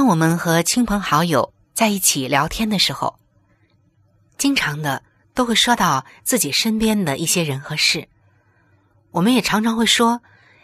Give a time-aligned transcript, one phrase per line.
[0.00, 3.18] 当我们和亲朋好友在一起聊天的时候，
[4.38, 5.02] 经常的
[5.34, 8.08] 都会说到自己身边的一些人和事。
[9.10, 10.22] 我们也常常会说，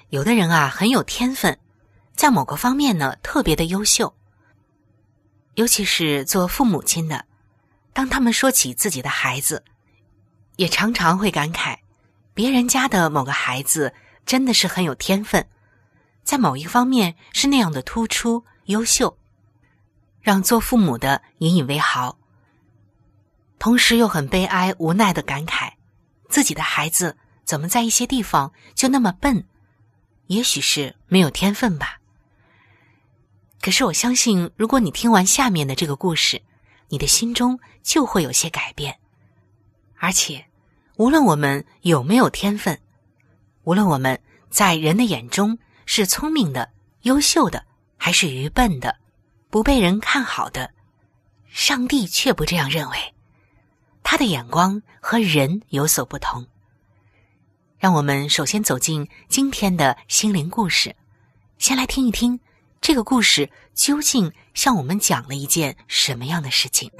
[0.08, 1.58] 有的人啊很有天分，
[2.14, 4.14] 在某个方面呢特别的优秀，
[5.52, 7.22] 尤其是做父母亲的。
[7.92, 9.62] 当他们说起自己的孩子，
[10.56, 11.76] 也常常会感慨，
[12.32, 13.92] 别人家的某个孩子
[14.24, 15.46] 真的是很有天分，
[16.24, 19.14] 在某一方面是那样的突出优秀，
[20.26, 22.18] 让做父母的引以为豪。
[23.60, 25.70] 同时又很悲哀无奈的感慨，
[26.28, 29.46] 自己的孩子怎么在一些地方就那么笨？
[30.26, 32.00] 也许是没有天分吧。
[33.60, 36.42] 可是我相信，如果你听完下面的这个故事。
[36.88, 38.96] 你的心中就会有些改变，
[39.98, 40.46] 而且，
[40.98, 42.78] 无论我们有没有天分，
[43.64, 46.70] 无论我们在人的眼中是聪明的、
[47.02, 47.64] 优秀的，
[47.96, 48.96] 还是愚笨的、
[49.50, 50.70] 不被人看好的，
[51.48, 53.14] 上帝却不这样认为，
[54.02, 56.46] 他的眼光和人有所不同。
[57.78, 60.94] 让我们首先走进今天的心灵故事，
[61.58, 62.38] 先来听一听。
[62.80, 66.90] 这个故事究竟向我们讲了一件什么样的事情？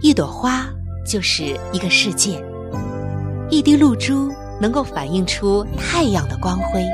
[0.00, 0.66] 一朵花
[1.06, 2.42] 就是一个世界，
[3.50, 6.84] 一滴露珠能够反映出太阳的光辉，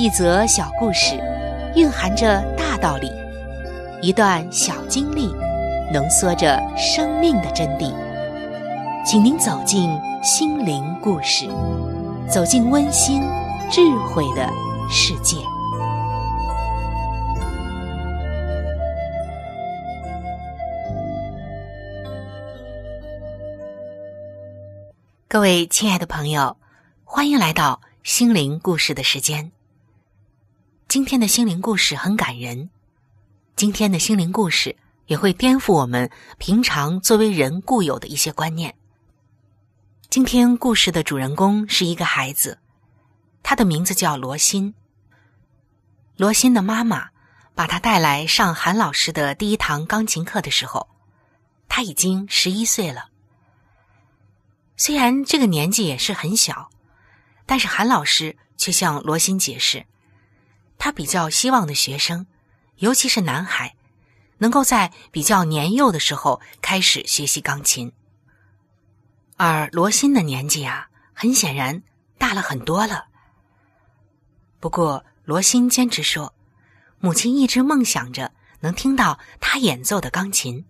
[0.00, 1.16] 一则小故事
[1.74, 3.10] 蕴含着大道理，
[4.00, 5.26] 一段小经历
[5.92, 7.92] 浓缩着生命的真谛。
[9.04, 9.90] 请您走进
[10.22, 11.48] 心灵故事。
[12.30, 13.20] 走进温馨、
[13.72, 14.48] 智慧的
[14.88, 15.36] 世界。
[25.26, 26.56] 各位亲爱的朋友，
[27.02, 29.50] 欢迎来到心灵故事的时间。
[30.88, 32.70] 今天的心灵故事很感人，
[33.56, 38.74] 今天的心灵故事也会颠覆我们平常作为人固有的一些观念。
[40.08, 42.58] 今天故事的主人公是一个孩子，
[43.42, 44.72] 他的名字叫罗欣。
[46.16, 47.10] 罗欣的妈妈
[47.54, 50.88] 把他带来上韩老师的第一堂钢琴课的时候，
[51.68, 53.10] 他已经十一岁了。
[54.78, 56.70] 虽然这个年纪也是很小，
[57.44, 59.84] 但是韩老师却向罗欣解释，
[60.78, 62.26] 他比较希望的学生，
[62.76, 63.74] 尤其是男孩，
[64.38, 67.92] 能够在比较年幼的时候开始学习钢琴。
[69.36, 71.82] 而罗欣的年纪啊，很显然
[72.16, 73.06] 大了很多了。
[74.60, 76.32] 不过罗欣坚持说，
[76.98, 80.64] 母亲一直梦想着能听到他演奏的钢琴，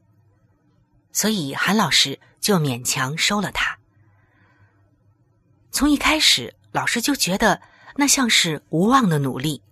[1.13, 3.79] 所以韩老师就勉强收了他。
[5.71, 7.63] 从一开始，老师就觉得
[7.97, 9.63] 那像是无望的努力，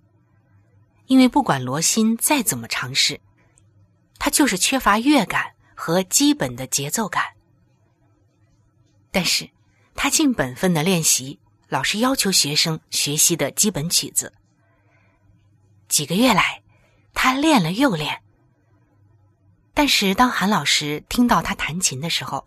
[1.06, 3.20] 因为不管罗欣再怎么尝试，
[4.18, 7.24] 他就是缺乏乐感和基本的节奏感。
[9.10, 9.48] 但是，
[9.94, 11.38] 他尽本分的练习
[11.68, 14.34] 老师要求学生学习的基本曲子。
[15.88, 16.62] 几个月来，
[17.14, 18.22] 他练了又练。
[19.72, 22.46] 但是，当韩老师听到他弹琴的时候，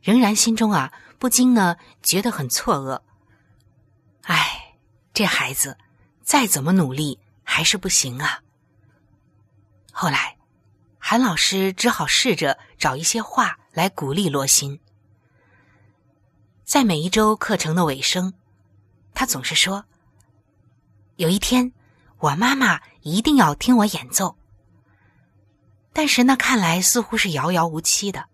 [0.00, 3.00] 仍然心中啊不禁呢觉得很错愕。
[4.22, 4.74] 唉，
[5.12, 5.76] 这孩子
[6.22, 8.40] 再怎么努力还是不行啊。
[9.92, 10.36] 后来，
[10.98, 14.80] 韩老师只好试着找一些话来鼓励罗欣。
[16.64, 18.34] 在每一周课程的尾声，
[19.14, 19.84] 他总是说
[21.16, 21.72] ：“有一天，
[22.18, 24.36] 我妈妈一定要听我演奏。”
[25.92, 28.24] 但是那看来似乎是遥遥无期的。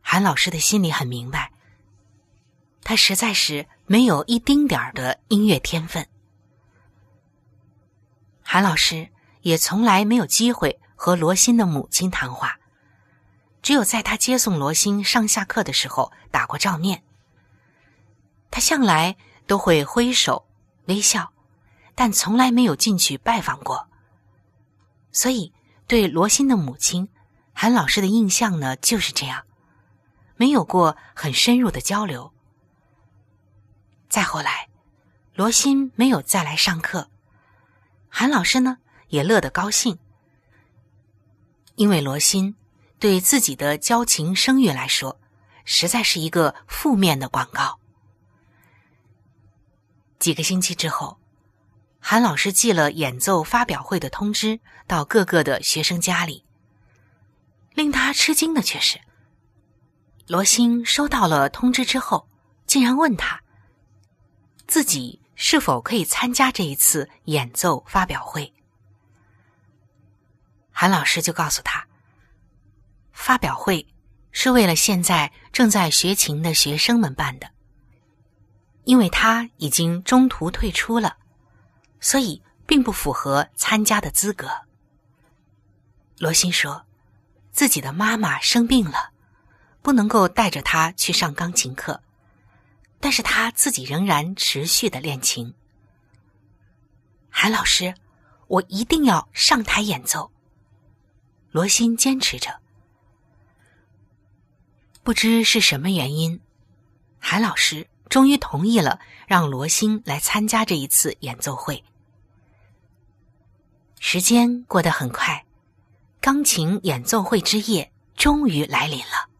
[0.00, 1.52] 韩老师的心里很明白，
[2.82, 6.08] 他实在是没有一丁点儿的音乐天分。
[8.52, 9.08] 韩老师
[9.42, 12.58] 也从来没有机会和罗欣的母亲谈话，
[13.62, 17.04] 只有在他接送罗欣上下课的时候打过照面。
[18.50, 19.16] 他向来
[19.46, 20.48] 都会挥手
[20.86, 21.32] 微笑，
[21.94, 23.86] 但从来没有进去拜访过。
[25.12, 25.52] 所以，
[25.86, 27.08] 对罗欣的母亲，
[27.52, 29.44] 韩老师的印象呢就是这样，
[30.34, 32.32] 没有过很深入的交流。
[34.08, 34.68] 再后来，
[35.34, 37.10] 罗欣没有再来上课。
[38.12, 38.76] 韩老师呢
[39.08, 39.98] 也乐得高兴，
[41.76, 42.54] 因为罗欣
[42.98, 45.18] 对自己的交情声誉来说，
[45.64, 47.78] 实在是一个负面的广告。
[50.18, 51.18] 几个星期之后，
[52.00, 56.44] 韩老师寄了演奏发表会的通知到各个的学生家里。
[57.72, 59.00] 令他吃惊的却是，
[60.26, 62.28] 罗欣收到了通知之后，
[62.66, 63.40] 竟然问他
[64.66, 65.20] 自己。
[65.42, 68.52] 是否可以参加这一次演奏发表会？
[70.70, 71.86] 韩老师就告诉他，
[73.10, 73.86] 发表会
[74.32, 77.50] 是为了现在正在学琴的学生们办的，
[78.84, 81.16] 因为他已经中途退出了，
[82.00, 84.46] 所以并不符合参加的资格。
[86.18, 86.84] 罗欣说，
[87.50, 89.12] 自己的妈妈生病了，
[89.80, 92.02] 不能够带着他去上钢琴课。
[93.02, 95.54] 但是他自己仍然持续的练琴。
[97.30, 97.94] 韩老师，
[98.46, 100.30] 我一定要上台演奏。
[101.50, 102.60] 罗欣坚持着。
[105.02, 106.38] 不知是什么原因，
[107.18, 111.82] 韩老师终于同意了让罗欣来参加这一次演奏会。
[113.98, 115.46] 时间过得很快，
[116.20, 119.30] 钢琴演奏会之夜终于来临了。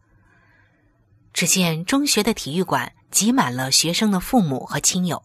[1.31, 2.91] 只见中学的体育馆。
[3.11, 5.21] 挤满了学生的父母和亲友。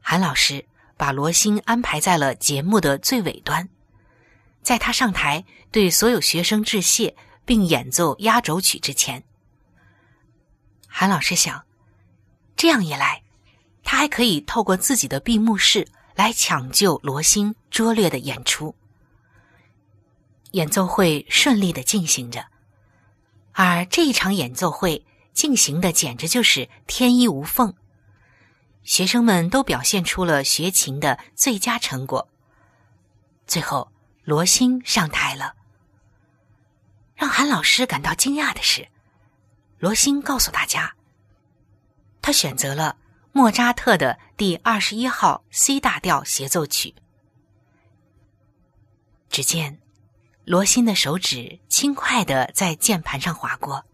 [0.00, 0.64] 韩老师
[0.96, 3.68] 把罗欣安排在了节目的最尾端，
[4.62, 7.14] 在他上台对所有学生致谢
[7.44, 9.22] 并演奏压轴曲之前，
[10.88, 11.64] 韩老师想，
[12.56, 13.22] 这样一来，
[13.84, 18.74] 他还可以透过自己的闭幕式来抢救罗欣拙劣的演出。
[20.52, 22.46] 演奏会顺利的进行着，
[23.52, 25.04] 而这一场演奏会。
[25.36, 27.74] 进行的简直就是天衣无缝，
[28.84, 32.26] 学生们都表现出了学琴的最佳成果。
[33.46, 33.92] 最后，
[34.24, 35.54] 罗欣上台了。
[37.14, 38.88] 让韩老师感到惊讶的是，
[39.78, 40.94] 罗欣告诉大家，
[42.22, 42.96] 他选择了
[43.30, 46.94] 莫扎特的第二十一号 C 大调协奏曲。
[49.28, 49.78] 只见
[50.46, 53.84] 罗欣的手指轻快的在键盘上划过。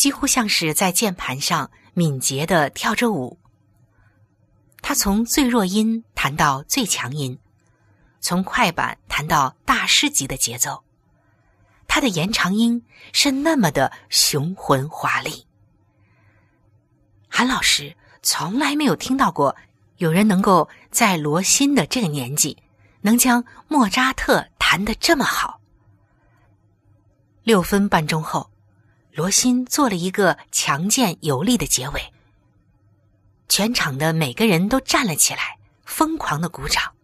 [0.00, 3.38] 几乎像是在键盘上敏捷的跳着舞。
[4.80, 7.38] 他从最弱音弹到最强音，
[8.18, 10.82] 从快板弹到大师级的节奏。
[11.86, 15.46] 他的延长音是那么的雄浑华丽。
[17.28, 19.54] 韩老师从来没有听到过
[19.98, 22.56] 有人能够在罗欣的这个年纪，
[23.02, 25.60] 能将莫扎特弹得这么好。
[27.42, 28.50] 六分半钟后。
[29.12, 32.12] 罗欣做了一个强健有力的结尾，
[33.48, 36.94] 全场的每个人都站了起来，疯狂的鼓掌。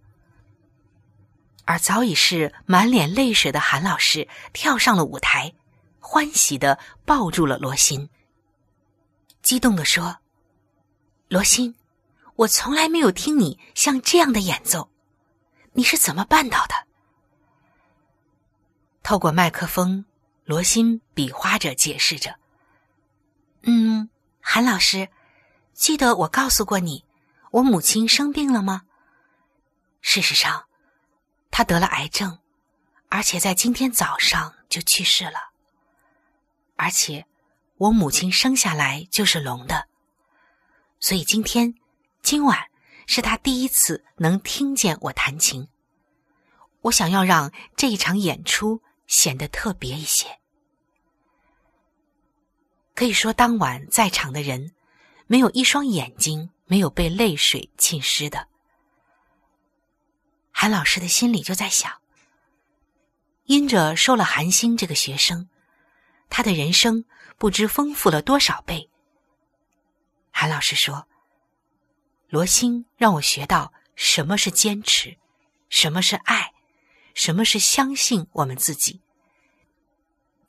[1.64, 5.52] 而早已是满脸泪水的韩老师跳上了舞台，
[5.98, 8.08] 欢喜的抱住了罗欣，
[9.42, 10.18] 激动的说
[11.28, 11.74] ：“罗欣，
[12.36, 14.88] 我从来没有听你像这样的演奏，
[15.72, 16.74] 你是怎么办到的？”
[19.02, 20.04] 透过麦克风。
[20.46, 22.38] 罗欣比划着解释着
[23.66, 24.08] ：“嗯，
[24.40, 25.08] 韩老师，
[25.74, 27.04] 记得我告诉过你，
[27.50, 28.82] 我母亲生病了吗？
[30.00, 30.66] 事实上，
[31.50, 32.38] 她得了癌症，
[33.08, 35.50] 而且在今天早上就去世了。
[36.76, 37.26] 而且，
[37.78, 39.88] 我母亲生下来就是聋的，
[41.00, 41.74] 所以今天
[42.22, 42.70] 今晚
[43.08, 45.66] 是她第一次能听见我弹琴。
[46.82, 50.38] 我想要让这一场演出。”显得特别一些。
[52.94, 54.74] 可以说，当晚在场的人，
[55.26, 58.48] 没有一双眼睛没有被泪水浸湿的。
[60.50, 62.00] 韩老师的心里就在想：
[63.44, 65.48] 因着收了韩星这个学生，
[66.30, 67.04] 他的人生
[67.36, 68.88] 不知丰富了多少倍。
[70.30, 71.06] 韩老师说
[72.28, 75.18] ：“罗星让我学到什么是坚持，
[75.68, 76.54] 什么是爱，
[77.16, 79.00] 什么是相信我们自己，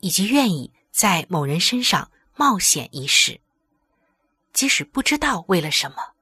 [0.02, 3.42] 以及愿意在某人身上冒险一试，
[4.54, 6.14] 即使不知道为了什么。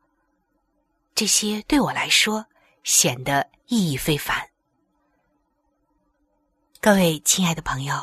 [1.14, 2.46] 这些对我来说
[2.86, 4.52] 显得。”意义非凡，
[6.80, 7.96] 各位亲爱的朋友，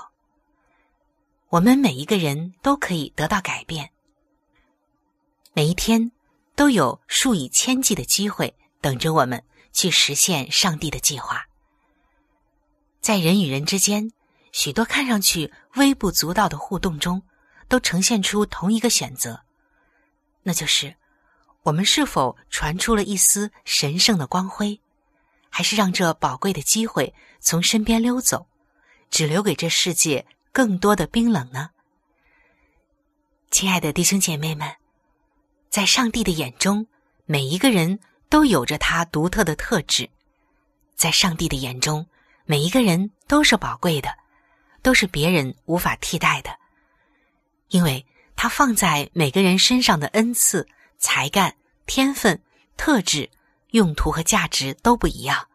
[1.51, 3.93] 我们每一个人都可以得到改变。
[5.53, 6.11] 每一天
[6.57, 9.41] 都有数以千计的机会等着我们
[9.73, 11.47] 去实现上帝的计划。
[13.02, 14.12] 在人与人之间，
[14.52, 17.21] 许多看上去微不足道的互动中，
[17.66, 19.42] 都呈现出同一个选择，
[20.44, 20.94] 那就是
[21.64, 24.80] 我们是否传出了一丝神圣的光辉。
[25.54, 28.47] 还是让这宝贵的机会从身边溜走，
[29.11, 31.71] 只留给这世界更多的冰冷呢？
[33.50, 34.76] 亲爱的弟兄姐妹们，
[35.68, 36.87] 在上帝的眼中，
[37.26, 37.99] 每一个人
[38.30, 40.06] 都有着他独特的特质；
[40.94, 42.06] 在上帝的眼中，
[42.45, 44.15] 每一个人都是宝贵的，
[44.83, 46.59] 都是别人无法替代的，
[47.69, 48.07] 因为
[48.37, 50.69] 他放在每个人身上的恩赐、
[50.99, 51.55] 才干、
[51.87, 52.43] 天分、
[52.77, 53.31] 特质。
[53.73, 55.49] 用途和价值都不一样。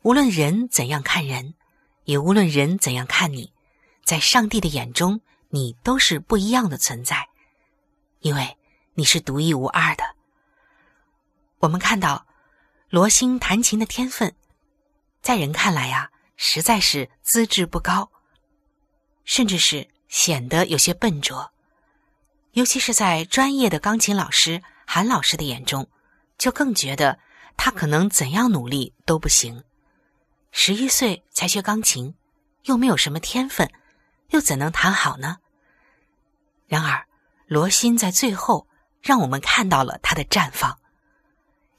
[0.00, 1.52] 无论人怎样看人，
[2.04, 3.52] 也无论人怎样看你，
[4.04, 5.20] 在上帝的眼中，
[5.50, 7.28] 你都是不一样的存在，
[8.20, 8.56] 因为
[8.94, 10.16] 你是独一无二的。
[11.58, 12.26] 我们看到
[12.88, 14.34] 罗星弹琴的天分，
[15.22, 18.10] 在人看来呀，实在是资质不高，
[19.24, 21.52] 甚至是显得有些笨拙，
[22.52, 25.88] 尤其是在专业的钢琴老师韩老师的眼中。
[26.38, 27.18] 就更觉得
[27.58, 29.62] 他可能怎样努力都不行。
[30.52, 32.14] 十一岁才学钢琴，
[32.62, 33.70] 又没有什么天分，
[34.30, 35.36] 又怎能弹好呢？
[36.66, 37.06] 然而，
[37.46, 38.66] 罗欣在最后
[39.02, 40.78] 让我们看到了他的绽放。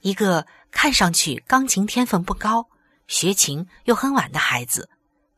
[0.02, 2.70] 一个看上去钢琴天分不高、
[3.12, 4.90] 学琴又很晚的孩子，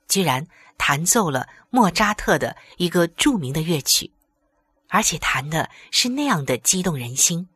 [0.08, 4.12] 居然弹奏了莫扎特的一个著名的乐曲，
[4.90, 7.50] 而且弹的是那样的激动人心。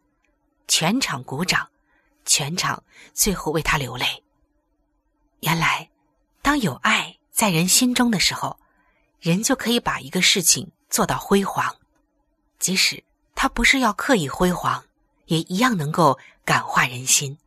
[0.68, 1.70] 全场鼓掌，
[2.26, 2.84] 全场
[3.14, 4.24] 最后为他流泪。
[5.42, 5.88] 原来，
[6.42, 8.60] 当有爱在人心中的时候，
[9.20, 11.76] 人就可以把一个事情做到辉煌，
[12.58, 13.04] 即使
[13.36, 14.84] 他不是要刻意辉煌，
[15.28, 17.38] 也一样能够感化人心。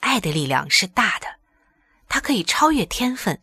[0.00, 1.39] 爱的力量是大的，
[2.10, 3.40] 它可以超越天分，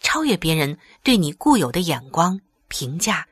[0.00, 3.28] 超越别人对你固有的眼光评价，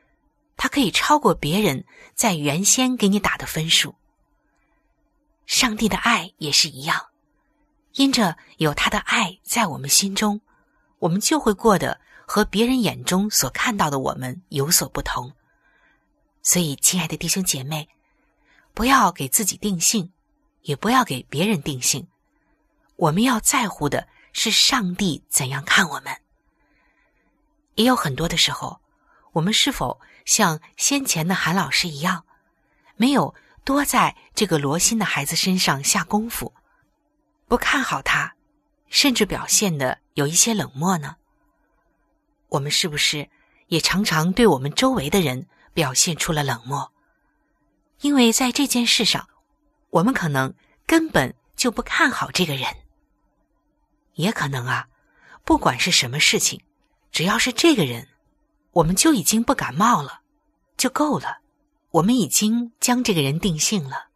[0.55, 3.93] 它可以超过别人在原先给你打的分数。
[5.45, 7.07] 上帝的爱也是一样，
[7.95, 10.39] 因着有他的爱在我们心中，
[10.99, 15.33] 我们就会过得和别人眼中所看到的我们有所不同。
[16.41, 17.89] 所以，亲爱的弟兄姐妹，
[18.73, 20.13] 不要给自己定性，
[20.61, 22.07] 也不要给别人定性。
[22.95, 24.07] 我们要在乎的
[24.39, 26.15] 是上帝怎样看我们。
[27.73, 28.79] 也有很多的时候，
[29.31, 32.23] 我们是否像先前的韩老师一样，
[32.97, 33.33] 没有？
[33.63, 36.53] 多在这个罗心的孩子身上下功夫，
[37.47, 38.35] 不看好他，
[38.87, 41.17] 甚至表现的有一些冷漠呢？
[42.47, 43.29] 我们是不是
[43.67, 46.93] 也常常对我们周围的人表现出了冷漠？
[48.01, 49.27] 因为在这件事上，
[49.89, 50.53] 我们可能
[50.85, 52.73] 根本就不看好这个人。
[54.17, 54.89] 也可能啊，
[55.45, 56.61] 不管是什么事情，
[57.11, 58.09] 只要是这个人，
[58.71, 60.21] 我们就已经不感冒了，
[60.75, 61.39] 就够了。
[61.91, 64.07] 我们已经将这个人定性了，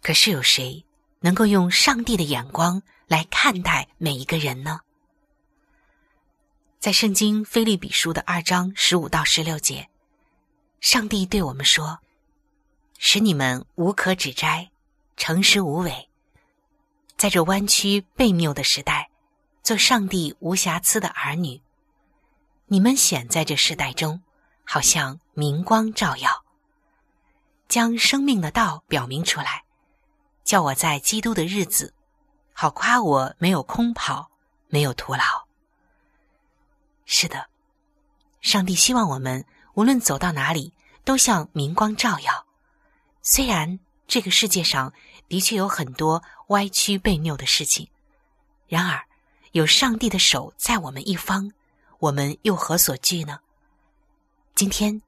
[0.00, 0.84] 可是有谁
[1.20, 4.80] 能够用上帝的眼光来看待每一个人呢？
[6.78, 9.88] 在圣经菲利比书的二章十五到十六节，
[10.80, 12.00] 上帝对我们说
[12.98, 14.70] ：“使你们无可指摘，
[15.16, 16.08] 诚实无伪，
[17.22, 19.08] 在这弯曲悖谬的时代，
[19.62, 21.62] 做上帝无瑕疵的儿女。
[22.66, 24.20] 你们显在这时代中。”
[24.66, 26.44] 好像明光照耀，
[27.68, 29.62] 将生命的道表明出来，
[30.42, 31.94] 叫我在基督的日子，
[32.52, 34.30] 好夸我没有空跑，
[34.66, 35.22] 没有徒劳。
[37.04, 37.48] 是的，
[38.40, 40.72] 上帝希望我们无论走到哪里，
[41.04, 42.46] 都像明光照耀。
[43.20, 44.92] 虽然这个世界上
[45.28, 46.22] 的确有很多
[46.52, 47.88] 歪曲悖谬的事情，
[48.68, 49.02] 然而
[49.52, 51.50] 有上帝的手在我们一方，
[51.98, 53.40] 我们又何所惧呢？
[54.54, 55.00] 今天，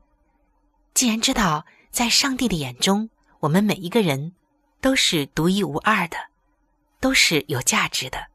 [0.95, 3.11] 既然知道在上帝的眼中，
[3.41, 4.33] 我们每一个人
[4.81, 6.17] 都是独一无二的，
[6.99, 8.27] 都是有价值的，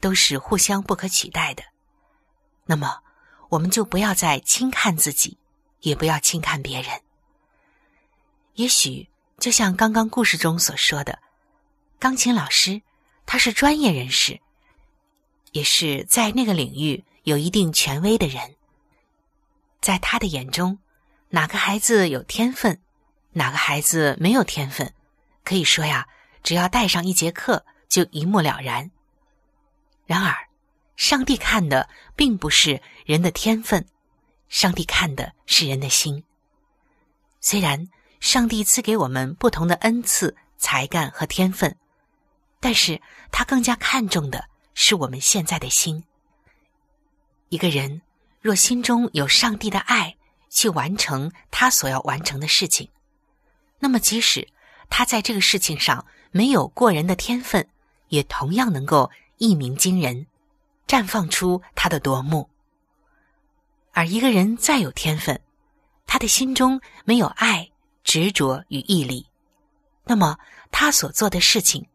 [0.00, 1.62] 都是互相不可取代的。
[2.64, 3.02] 那么，
[3.50, 5.36] 我们就不要再轻看自己，
[5.80, 7.02] 也不要轻看别人。
[8.54, 11.18] 也许就像刚刚故事中所说的，
[11.98, 12.82] 钢琴老师
[13.26, 14.40] 他是专业人士，
[15.52, 18.54] 也是在那个领域有一定权威的人。
[19.80, 20.78] 在他的眼中，
[21.28, 22.80] 哪个孩子有天分，
[23.32, 24.92] 哪个孩子没有天分，
[25.44, 26.08] 可以说呀，
[26.42, 27.64] 只要带上一节课。
[27.88, 28.90] 就一目了然。
[30.04, 30.36] 然而，
[30.94, 33.88] 上帝看的并不是人的天分，
[34.50, 36.22] 上帝看的是人的心。
[37.40, 37.88] 虽然
[38.20, 41.74] 上帝赐给我们不同的恩赐、才干和天分，
[42.60, 43.00] 但是
[43.30, 46.04] 他更加看重的是我们现在的心。
[47.48, 48.02] 一个人
[48.40, 50.16] 若心中有上帝的爱，
[50.50, 52.88] 去完成他所要完成的事情，
[53.78, 54.48] 那么即使
[54.90, 57.68] 他在这个事情上没有过人的天分，
[58.08, 60.26] 也同样能够一鸣惊人，
[60.86, 62.48] 绽放出他的夺目。
[63.92, 65.40] 而一个人再有天分，
[66.06, 67.70] 他的心中没有爱、
[68.04, 69.26] 执着与毅力，
[70.04, 70.38] 那么
[70.70, 71.86] 他所做的事情，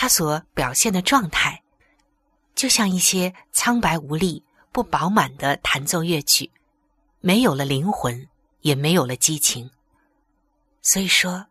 [0.00, 1.60] 他所表现的状态，
[2.54, 6.48] 就像一些苍白无力、不饱满的弹奏乐曲，
[7.18, 8.28] 没有了灵魂，
[8.60, 9.68] 也没有了激情。
[10.82, 11.46] 所以说，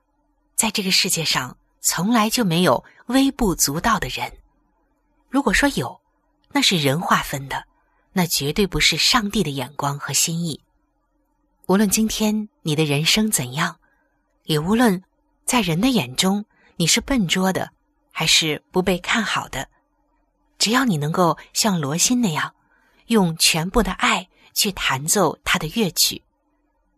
[0.55, 1.57] 在这个世界上。
[1.79, 4.29] 从来就没有微不足道的人。
[5.29, 6.01] 如果说有，
[6.51, 7.65] 那是人划分的，
[8.11, 10.59] 那绝对不是上帝的眼光和心意。
[11.67, 13.79] 无论今天你的人生怎样，
[14.43, 15.01] 也无论
[15.45, 16.43] 在人的眼中
[16.75, 17.71] 你是笨拙的，
[18.19, 19.69] 还是不被看好的，
[20.57, 22.55] 只要你能够像罗欣那样，
[23.05, 26.23] 用全部的爱去弹奏他的乐曲，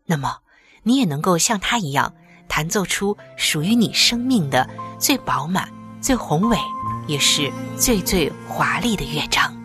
[0.05, 0.37] 那么
[0.81, 2.15] 你也能够像他一样。
[2.47, 5.69] 弹奏出属于你生命的最饱满、
[6.01, 6.57] 最宏伟，
[7.05, 9.58] 也是最最华丽的乐章。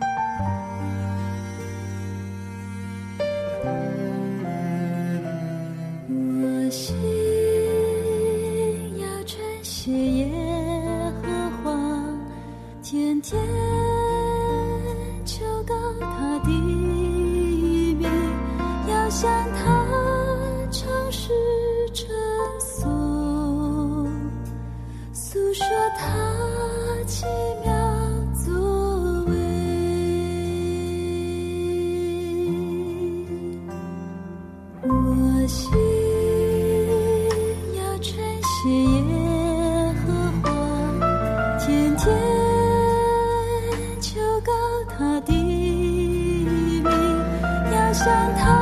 [48.05, 48.54] 想逃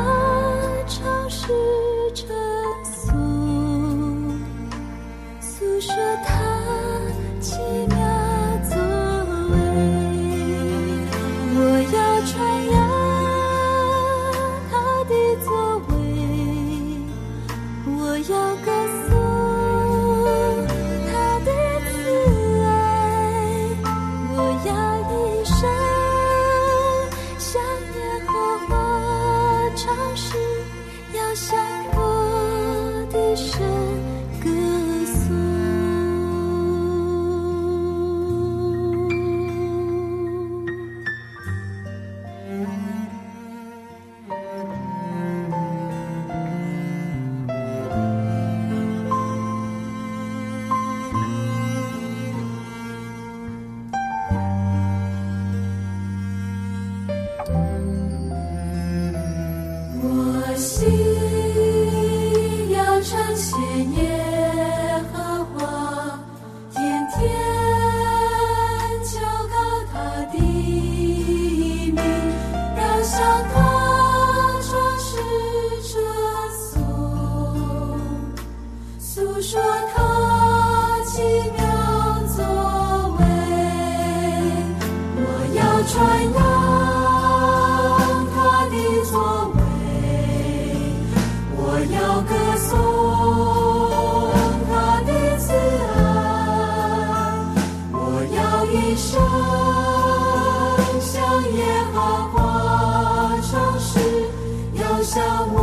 [105.15, 105.62] 的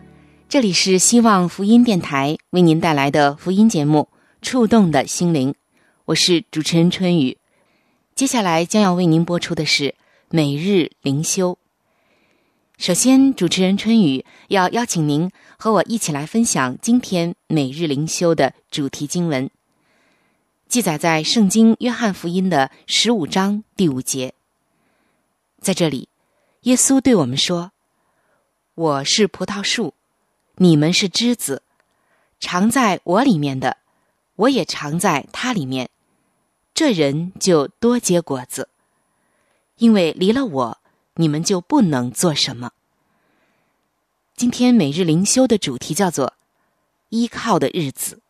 [0.51, 4.09] 这里是希望福音电台为您带来的福音节目
[4.41, 5.53] 《触动的心灵》，
[6.03, 7.37] 我是主持人春雨。
[8.15, 9.95] 接下来将要为您播出的是
[10.27, 11.57] 每日灵修。
[12.77, 19.49] 首先，主持人春雨要邀请您和我一起来分享今天每日灵修的主题经文，
[20.67, 24.33] 记载在《圣经·约翰福音》的十五章第五节。
[25.61, 26.09] 在这里，
[26.63, 27.71] 耶稣对我们说。
[28.75, 29.93] 我是葡萄树，
[30.55, 31.63] 你们是枝子，
[32.39, 33.77] 藏在我里面的，
[34.35, 35.89] 我也藏在他里面，
[36.73, 38.69] 这人就多结果子。
[39.77, 40.77] 因为离了我，
[41.15, 42.71] 你们就不能做什么。
[44.35, 46.33] 今天每日灵修的主题叫做
[47.09, 48.21] “依靠的日子”。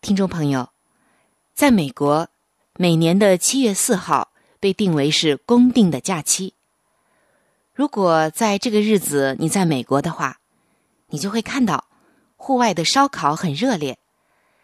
[0.00, 0.70] 听众朋友，
[1.54, 2.28] 在美国，
[2.74, 6.54] 每年的七月四号被定为是公定的假期。
[7.74, 10.40] 如果在这个日子你在美国的话，
[11.08, 11.88] 你就会看到
[12.36, 13.98] 户外的烧烤很热烈，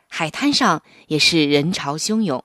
[0.08, 2.44] 海滩上也是人潮汹涌，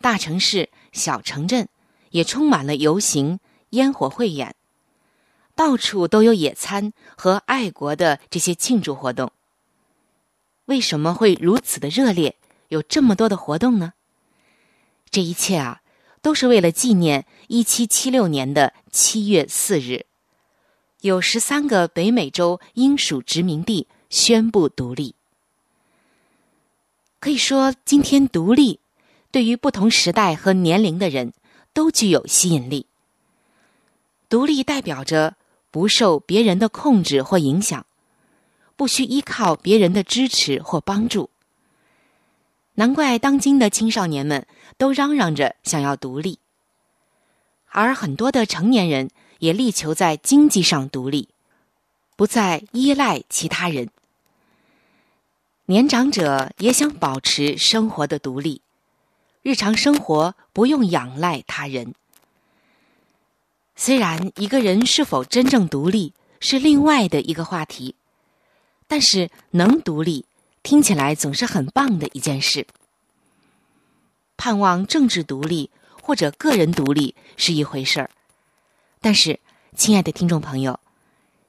[0.00, 1.68] 大城市、小城镇
[2.10, 4.54] 也充满了游行、烟火汇演，
[5.54, 9.32] 到处都有野餐和爱国的这些庆祝活动。
[10.66, 12.36] 为什么会如此的热烈，
[12.68, 13.92] 有这么多的活动呢？
[15.10, 15.80] 这一切啊。
[16.24, 20.06] 都是为了纪念一七七六年的七月四日，
[21.04, 25.14] 有十三个北美洲英属殖民地宣布独立。
[27.20, 28.80] 可以说，今天独立
[29.30, 31.34] 对于不同时代和年龄的人
[31.74, 32.86] 都具有吸引力。
[34.30, 35.36] 独立代表着
[35.70, 37.84] 不受别人的控制或影响，
[38.74, 41.28] 不需依靠别人的支持或帮助。
[42.76, 44.46] 难怪当今的青少年们
[44.78, 46.38] 都嚷嚷着想要独立，
[47.68, 49.10] 而很多的成年人
[49.44, 51.28] 也力求在经济上独立，
[52.16, 53.90] 不再依赖其他人。
[55.66, 58.62] 年长者也想保持生活的独立，
[59.42, 61.94] 日常生活不用仰赖他人。
[63.76, 67.94] 虽然一个人是否真正独立是另外的一个话题，
[68.88, 70.24] 但是能独立。
[70.62, 72.66] 听起来总是很棒的一件事。
[74.38, 75.68] 盼望政治独立
[76.00, 78.10] 或者个人独立是一回事儿，
[79.04, 79.38] 但是，
[79.76, 80.80] 亲爱的听众朋友，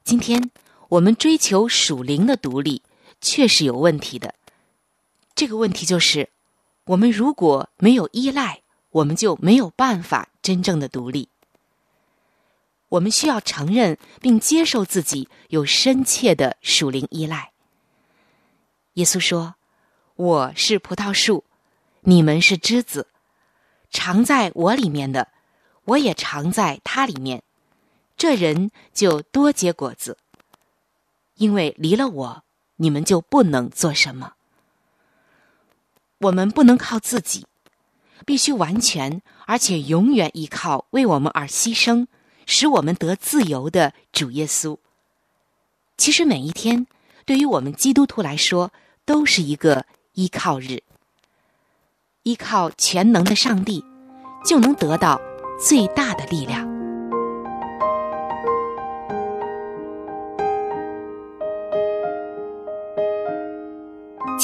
[0.04, 0.52] 今天
[0.90, 2.82] 我们追求属灵的独立，
[3.22, 4.36] 确实有问题的。
[5.36, 6.28] 这个问题就是，
[6.84, 8.60] 我们如果没有依赖，
[8.92, 11.30] 我们就没有办法真正的独立。
[12.90, 17.54] 我们需要承认并接受自己有深切的属灵依赖。
[18.96, 19.56] 耶稣说
[20.18, 21.46] ：“我是葡萄树，
[22.02, 23.08] 你们是枝子，
[23.92, 25.30] 常在我里面的，
[25.86, 27.42] 我也常在他里面。
[28.28, 30.18] 这人就多结果子，
[31.36, 32.44] 因为离了我，
[32.78, 34.34] 你们就不能做什么。
[36.18, 37.46] 我们不能靠自己，
[38.26, 42.08] 必须完全而且永远依靠为我们而牺牲，
[42.48, 44.80] 使我们得自由的主耶稣。
[45.96, 46.88] 其实每一天，
[47.28, 48.72] 对于我们基督徒来说，
[49.06, 50.82] 都是一个依靠日，
[52.24, 53.86] 依靠全能的上帝，
[54.44, 55.22] 就能得到
[55.60, 56.75] 最大的力量。